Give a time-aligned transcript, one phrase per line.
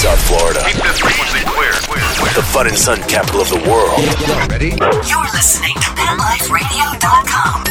[0.00, 0.62] South Florida.
[0.64, 1.72] Keep this frequency clear.
[1.72, 2.32] clear, clear.
[2.32, 4.00] The fun and sun capital of the world.
[4.48, 4.70] Ready?
[5.06, 7.64] You're listening to PetLifeRadio.com.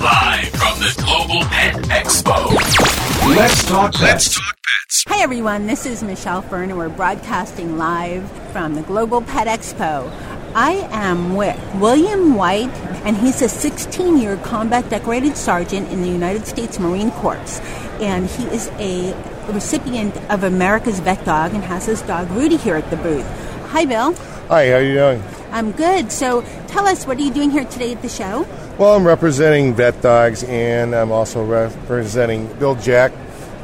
[0.00, 2.54] Live from the Global Pet Expo.
[3.36, 4.00] Let's talk.
[4.00, 5.04] Let's talk pets.
[5.08, 5.66] Hi, everyone.
[5.66, 10.08] This is Michelle Fern, and we're broadcasting live from the Global Pet Expo.
[10.54, 12.70] I am with William White,
[13.04, 17.60] and he's a 16 year combat decorated sergeant in the United States Marine Corps.
[18.00, 22.76] And he is a recipient of America's Vet Dog and has his dog Rudy here
[22.76, 23.26] at the booth.
[23.70, 24.14] Hi, Bill.
[24.48, 25.22] Hi, how are you doing?
[25.50, 26.12] I'm good.
[26.12, 28.46] So tell us, what are you doing here today at the show?
[28.78, 33.12] Well, I'm representing vet dogs, and I'm also representing Bil-Jac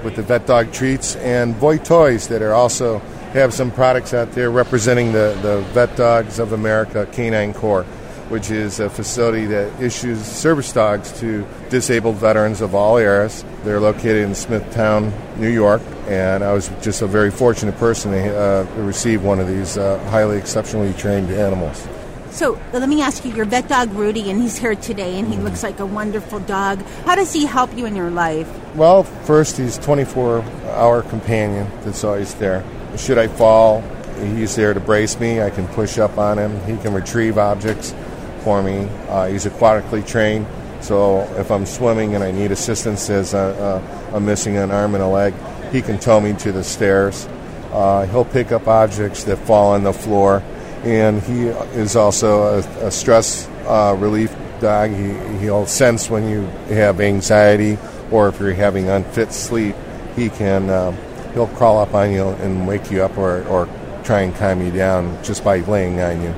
[0.05, 3.01] with the vet dog treats and Voy Toys that are also
[3.33, 7.85] have some products out there representing the, the Vet Dogs of America Canine Corps,
[8.29, 13.45] which is a facility that issues service dogs to disabled veterans of all eras.
[13.65, 18.39] They're located in Smithtown, New York, and I was just a very fortunate person to
[18.39, 21.87] uh, receive one of these uh, highly exceptionally trained animals.
[22.31, 25.39] So let me ask you, your vet dog Rudy, and he's here today, and he
[25.39, 26.83] looks like a wonderful dog.
[27.05, 28.49] How does he help you in your life?
[28.77, 32.65] Well, first, he's 24 hour companion that's always there.
[32.97, 33.83] Should I fall,
[34.21, 35.41] he's there to brace me.
[35.43, 36.61] I can push up on him.
[36.65, 37.95] He can retrieve objects
[38.39, 38.89] for me.
[39.09, 40.47] Uh, he's aquatically trained,
[40.81, 44.95] so if I'm swimming and I need assistance as uh, uh, I'm missing an arm
[44.95, 45.35] and a leg,
[45.73, 47.27] he can tow me to the stairs.
[47.73, 50.43] Uh, he'll pick up objects that fall on the floor,
[50.85, 54.91] and he is also a, a stress uh, relief dog.
[54.91, 56.43] He, he'll sense when you
[56.75, 57.79] have anxiety
[58.11, 59.75] or if you're having unfit sleep.
[60.17, 60.97] He can um,
[61.35, 63.69] he'll crawl up on you and wake you up or, or
[64.05, 66.35] try and calm you down just by laying on you.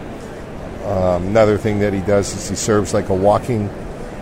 [0.90, 3.68] Um, another thing that he does is he serves like a walking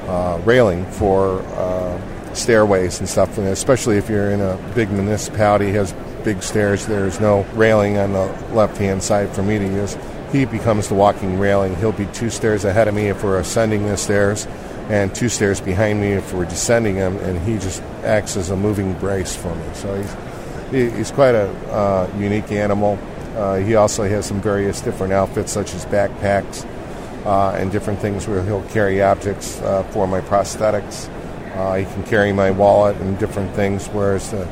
[0.07, 5.71] uh, railing for uh, stairways and stuff, and especially if you're in a big municipality,
[5.73, 9.97] has big stairs, there's no railing on the left hand side for me to use.
[10.31, 11.75] He becomes the walking railing.
[11.77, 14.47] He'll be two stairs ahead of me if we're ascending the stairs,
[14.91, 18.57] and two stairs behind me if we're descending them, and he just acts as a
[18.57, 19.65] moving brace for me.
[19.73, 20.03] So
[20.71, 22.99] he's he's quite a uh, unique animal.
[23.39, 26.67] Uh, he also has some various different outfits, such as backpacks
[27.25, 31.07] uh, and different things where he'll carry objects uh, for my prosthetics.
[31.79, 33.87] He can carry my wallet and different things.
[33.89, 34.45] Whereas, the,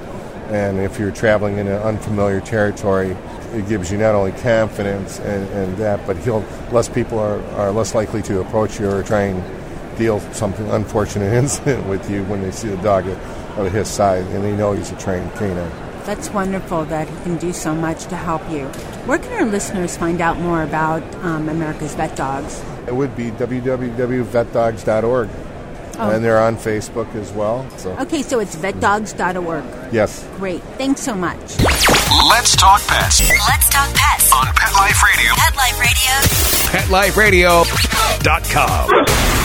[0.51, 3.17] and if you're traveling in an unfamiliar territory,
[3.53, 7.73] it gives you not only confidence and, and that, but he'll less people are, are
[7.73, 12.41] less likely to approach you or try and deal something unfortunate incident with you when
[12.41, 15.86] they see the dog of his size and they know he's a trained canine.
[16.07, 18.67] That's wonderful that he can do so much to help you.
[19.07, 22.63] Where can our listeners find out more about um, America's Vet Dogs?
[22.87, 25.29] It would be www.vetdogs.org.
[25.99, 26.11] Oh.
[26.11, 27.67] And they're on Facebook as well.
[27.79, 29.65] So Okay, so it's vetdogs.org.
[29.93, 30.25] yes.
[30.37, 30.63] Great.
[30.79, 31.39] Thanks so much.
[32.29, 34.31] Let's talk pets Let's talk pets.
[34.33, 35.33] on Pet Life Radio.
[35.35, 37.65] Pet Life Radio.
[37.65, 39.36] PetLifeRadio.com.